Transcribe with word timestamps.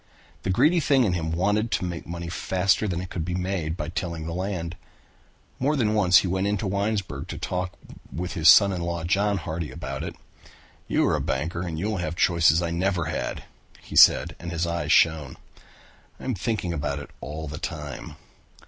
The 0.41 0.49
greedy 0.49 0.79
thing 0.79 1.03
in 1.03 1.13
him 1.13 1.31
wanted 1.31 1.69
to 1.73 1.85
make 1.85 2.07
money 2.07 2.27
faster 2.27 2.87
than 2.87 3.01
it 3.01 3.11
could 3.11 3.23
be 3.23 3.35
made 3.35 3.77
by 3.77 3.89
tilling 3.89 4.25
the 4.25 4.33
land. 4.33 4.75
More 5.59 5.75
than 5.75 5.93
once 5.93 6.17
he 6.25 6.27
went 6.27 6.47
into 6.47 6.65
Winesburg 6.65 7.27
to 7.27 7.37
talk 7.37 7.73
with 8.11 8.33
his 8.33 8.49
son 8.49 8.71
in 8.71 8.81
law 8.81 9.03
John 9.03 9.37
Hardy 9.37 9.69
about 9.69 10.01
it. 10.03 10.15
"You 10.87 11.05
are 11.05 11.15
a 11.15 11.21
banker 11.21 11.61
and 11.61 11.77
you 11.77 11.85
will 11.85 11.97
have 11.97 12.15
chances 12.15 12.63
I 12.63 12.71
never 12.71 13.05
had," 13.13 13.43
he 13.79 13.95
said 13.95 14.35
and 14.39 14.49
his 14.49 14.65
eyes 14.65 14.91
shone. 14.91 15.37
"I 16.19 16.23
am 16.23 16.33
thinking 16.33 16.73
about 16.73 16.97
it 16.97 17.11
all 17.21 17.47
the 17.47 17.59
time. 17.59 18.15